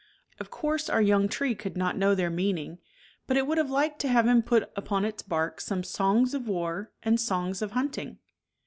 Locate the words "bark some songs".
5.21-6.33